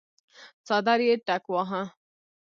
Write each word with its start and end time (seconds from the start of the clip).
څادر 0.65 0.99
يې 1.07 1.15
ټکواهه. 1.27 1.81